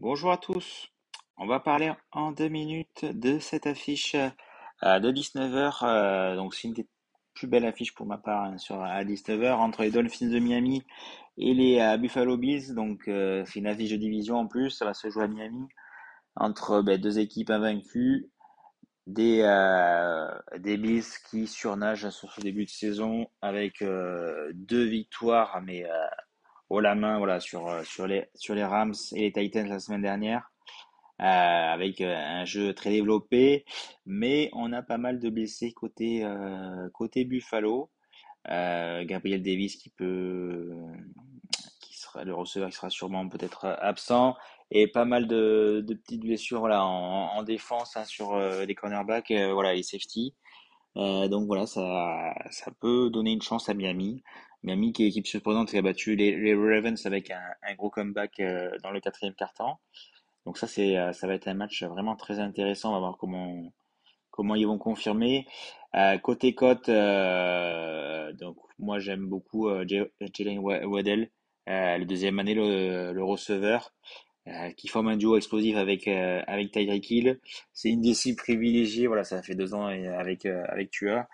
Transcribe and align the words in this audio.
Bonjour 0.00 0.30
à 0.30 0.36
tous, 0.36 0.88
on 1.38 1.46
va 1.46 1.60
parler 1.60 1.90
en 2.10 2.32
deux 2.32 2.48
minutes 2.48 3.06
de 3.06 3.38
cette 3.38 3.66
affiche 3.66 4.14
euh, 4.14 5.00
de 5.00 5.10
19h. 5.10 5.78
Euh, 5.82 6.36
donc 6.36 6.54
c'est 6.54 6.68
une 6.68 6.74
des 6.74 6.86
plus 7.32 7.46
belles 7.46 7.64
affiches 7.64 7.94
pour 7.94 8.04
ma 8.04 8.18
part 8.18 8.44
hein, 8.44 8.58
sur, 8.58 8.78
à 8.82 9.02
19h 9.02 9.52
entre 9.54 9.82
les 9.82 9.90
Dolphins 9.90 10.28
de 10.28 10.38
Miami 10.38 10.82
et 11.38 11.54
les 11.54 11.80
euh, 11.80 11.96
Buffalo 11.96 12.36
Bills. 12.36 12.74
Donc 12.74 13.04
c'est 13.06 13.56
une 13.56 13.66
affiche 13.66 13.92
de 13.92 13.96
division 13.96 14.36
en 14.36 14.46
plus, 14.46 14.68
ça 14.68 14.84
va 14.84 14.92
se 14.92 15.08
jouer 15.08 15.24
à 15.24 15.28
Miami 15.28 15.66
entre 16.36 16.82
ben, 16.82 17.00
deux 17.00 17.18
équipes 17.18 17.50
invaincues 17.50 18.30
des, 19.08 19.42
des 20.58 20.76
Bills 20.76 21.02
qui 21.28 21.48
surnagent 21.48 22.08
sur 22.10 22.32
ce 22.32 22.40
début 22.40 22.66
de 22.66 22.70
saison 22.70 23.26
avec 23.40 23.82
deux 23.82 24.84
victoires 24.84 25.60
mais 25.60 25.84
haut 26.72 26.80
la 26.80 26.94
main 26.94 27.18
voilà, 27.18 27.38
sur, 27.38 27.68
euh, 27.68 27.84
sur, 27.84 28.06
les, 28.06 28.26
sur 28.34 28.54
les 28.54 28.64
Rams 28.64 28.94
et 29.14 29.20
les 29.20 29.32
Titans 29.32 29.68
la 29.68 29.78
semaine 29.78 30.02
dernière. 30.02 30.50
Euh, 31.20 31.24
avec 31.24 32.00
euh, 32.00 32.16
un 32.16 32.44
jeu 32.44 32.72
très 32.72 32.90
développé, 32.90 33.64
mais 34.06 34.50
on 34.54 34.72
a 34.72 34.82
pas 34.82 34.98
mal 34.98 35.20
de 35.20 35.28
blessés 35.28 35.72
côté, 35.72 36.26
côté 36.94 37.24
Buffalo. 37.24 37.90
Gabriel 38.44 39.40
Davis 39.42 39.76
qui 39.76 39.90
peut, 39.90 40.72
le 42.24 42.34
receveur 42.34 42.68
qui 42.70 42.76
sera 42.76 42.90
sûrement 42.90 43.28
peut-être 43.28 43.66
absent, 43.80 44.36
et 44.70 44.86
pas 44.88 45.04
mal 45.04 45.26
de, 45.26 45.84
petites 46.04 46.22
blessures 46.22 46.60
voilà, 46.60 46.84
en, 46.84 47.36
en 47.36 47.42
défense 47.42 47.96
hein, 47.96 48.04
sur 48.04 48.38
les 48.38 48.74
cornerbacks, 48.74 49.32
voilà, 49.52 49.74
les 49.74 49.82
safety. 49.82 50.34
donc 50.96 51.46
voilà, 51.46 51.66
ça, 51.66 52.34
ça 52.50 52.70
peut 52.80 53.10
donner 53.10 53.32
une 53.32 53.42
chance 53.42 53.68
à 53.68 53.74
Miami. 53.74 54.22
Miami 54.62 54.92
qui 54.92 55.04
est 55.04 55.08
équipe 55.08 55.26
surprenante 55.26 55.70
qui 55.70 55.78
a 55.78 55.82
battu 55.82 56.14
les, 56.14 56.36
les 56.36 56.54
Ravens 56.54 57.04
avec 57.06 57.30
un, 57.30 57.74
gros 57.74 57.90
comeback 57.90 58.38
euh, 58.40 58.70
dans 58.82 58.90
le 58.90 59.00
quatrième 59.00 59.34
quart-temps. 59.34 59.80
Donc 60.46 60.58
ça 60.58 60.66
c'est 60.66 60.96
euh, 60.98 61.12
ça 61.12 61.26
va 61.26 61.34
être 61.34 61.48
un 61.48 61.54
match 61.54 61.82
vraiment 61.82 62.16
très 62.16 62.38
intéressant. 62.38 62.90
On 62.90 62.94
va 62.94 63.00
voir 63.00 63.16
comment 63.18 63.72
comment 64.30 64.54
ils 64.54 64.66
vont 64.66 64.78
confirmer. 64.78 65.46
Euh, 65.96 66.18
côté 66.18 66.54
cote, 66.54 66.88
euh, 66.88 68.32
donc 68.34 68.56
moi 68.78 68.98
j'aime 68.98 69.26
beaucoup 69.26 69.68
euh, 69.68 69.84
Jalen 69.86 70.58
Waddell, 70.60 71.30
le 71.98 72.04
deuxième 72.04 72.38
année 72.38 72.54
le, 72.54 73.12
le 73.12 73.24
receveur. 73.24 73.92
Euh, 74.48 74.72
qui 74.72 74.88
forme 74.88 75.06
un 75.06 75.16
duo 75.16 75.36
explosif 75.36 75.76
avec 75.76 76.08
euh, 76.08 76.42
avec 76.48 76.72
Tyreek 76.72 77.08
Hill. 77.10 77.40
C'est 77.72 77.90
une 77.90 78.00
des 78.00 78.12
cibles 78.12 78.36
privilégiées. 78.36 79.06
Voilà, 79.06 79.22
ça 79.22 79.40
fait 79.40 79.54
deux 79.54 79.72
ans 79.72 79.86
avec 79.86 80.46
euh, 80.46 80.64
avec 80.68 80.90
Tua. 80.90 81.28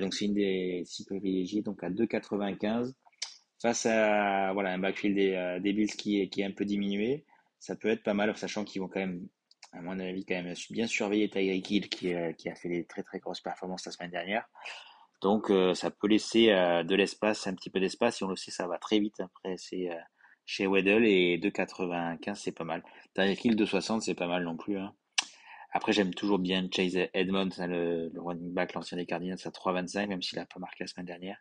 donc 0.00 0.12
c'est 0.12 0.26
une 0.26 0.34
des 0.34 0.82
cibles 0.84 1.06
privilégiées. 1.08 1.62
Donc 1.62 1.82
à 1.82 1.88
2,95 1.88 2.92
face 3.62 3.86
à 3.86 4.52
voilà 4.52 4.72
un 4.72 4.78
backfield 4.78 5.16
des, 5.16 5.58
des 5.62 5.72
Bills 5.72 5.96
qui 5.96 6.20
est 6.20 6.28
qui 6.28 6.42
est 6.42 6.44
un 6.44 6.50
peu 6.52 6.66
diminué. 6.66 7.24
Ça 7.60 7.76
peut 7.76 7.88
être 7.88 8.02
pas 8.02 8.14
mal, 8.14 8.36
sachant 8.36 8.64
qu'ils 8.64 8.82
vont 8.82 8.88
quand 8.88 9.00
même 9.00 9.26
à 9.72 9.80
mon 9.80 9.98
avis, 9.98 10.26
quand 10.26 10.34
même 10.34 10.54
bien 10.70 10.86
surveiller 10.86 11.30
Tyreek 11.30 11.70
Hill 11.70 11.88
qui, 11.88 12.12
qui 12.36 12.48
a 12.50 12.54
fait 12.54 12.68
des 12.68 12.84
très 12.84 13.02
très 13.02 13.20
grosses 13.20 13.40
performances 13.40 13.86
la 13.86 13.92
semaine 13.92 14.10
dernière. 14.10 14.46
Donc 15.24 15.50
ça 15.74 15.90
peut 15.90 16.06
laisser 16.06 16.48
de 16.48 16.94
l'espace, 16.94 17.46
un 17.46 17.54
petit 17.54 17.70
peu 17.70 17.80
d'espace. 17.80 18.20
Et 18.20 18.24
on 18.24 18.28
le 18.28 18.36
sait, 18.36 18.50
ça 18.50 18.68
va 18.68 18.78
très 18.78 19.00
vite. 19.00 19.18
Après, 19.20 19.56
c'est 19.56 19.88
chez 20.46 20.66
Weddle 20.66 21.04
et 21.04 21.38
2,95 21.38 22.34
c'est 22.34 22.52
pas 22.52 22.64
mal. 22.64 22.82
Tyreek 23.14 23.44
Hill 23.44 23.56
2,60 23.56 24.00
c'est 24.00 24.14
pas 24.14 24.26
mal 24.26 24.44
non 24.44 24.56
plus. 24.56 24.78
Hein. 24.78 24.94
Après 25.72 25.92
j'aime 25.92 26.14
toujours 26.14 26.38
bien 26.38 26.68
Chase 26.70 27.08
Edmonds, 27.14 27.48
hein, 27.58 27.66
le, 27.66 28.12
running 28.16 28.52
back, 28.52 28.74
l'ancien 28.74 28.96
des 28.96 29.06
Cardinals 29.06 29.38
à 29.44 29.50
3,25 29.50 30.08
même 30.08 30.22
s'il 30.22 30.38
a 30.38 30.46
pas 30.46 30.60
marqué 30.60 30.84
la 30.84 30.86
semaine 30.86 31.06
dernière. 31.06 31.38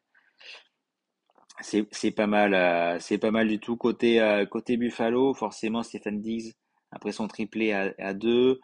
C'est, 1.61 2.11
pas 2.11 2.25
mal, 2.25 2.55
euh, 2.55 2.97
c'est 3.00 3.19
pas 3.19 3.29
mal 3.29 3.47
du 3.47 3.59
tout. 3.59 3.77
Côté, 3.77 4.19
euh, 4.19 4.44
côté 4.47 4.75
Buffalo, 4.75 5.35
forcément 5.35 5.83
Stephen 5.83 6.19
Diggs, 6.19 6.53
après 6.89 7.11
son 7.11 7.27
triplé 7.27 7.73
à, 7.73 7.94
à 8.00 8.13
2. 8.15 8.59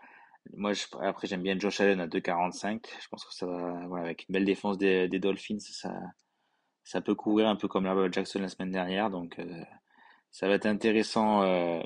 Moi, 0.54 0.74
après, 1.02 1.28
j'aime 1.28 1.44
bien 1.44 1.58
Josh 1.60 1.80
Allen 1.82 2.00
à 2.02 2.08
2,45. 2.08 2.86
Je 3.02 3.08
pense 3.10 3.26
que 3.26 3.34
ça 3.34 3.46
va, 3.46 3.88
voilà, 3.88 4.06
avec 4.06 4.28
une 4.28 4.34
belle 4.34 4.46
défense 4.46 4.78
des, 4.78 5.08
des 5.08 5.20
Dolphins, 5.20 5.60
ça, 5.60 5.94
ça 6.84 7.02
peut 7.02 7.16
couvrir 7.16 7.48
un 7.50 7.56
peu 7.56 7.68
comme 7.68 7.86
la 7.86 8.12
Jackson 8.12 8.40
la 8.40 8.50
semaine 8.50 8.72
dernière. 8.72 9.10
Donc, 9.10 9.40
euh, 9.40 9.64
ça 10.32 10.48
va 10.48 10.56
être 10.56 10.66
intéressant 10.66 11.44
euh, 11.44 11.82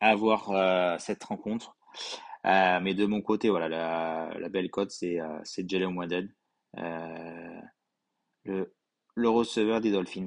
à 0.00 0.14
voir 0.14 0.50
euh, 0.50 0.96
cette 0.98 1.24
rencontre. 1.24 1.76
Euh, 2.46 2.80
mais 2.80 2.94
de 2.94 3.06
mon 3.06 3.22
côté, 3.22 3.50
voilà, 3.50 3.68
la, 3.68 4.30
la 4.38 4.48
belle 4.48 4.70
cote, 4.70 4.90
c'est 4.92 5.18
c'est 5.44 5.68
Jalen 5.68 5.96
Waddell, 5.96 6.34
le, 8.44 8.74
le 9.14 9.28
receveur 9.28 9.82
des 9.82 9.92
Dolphins. 9.92 10.26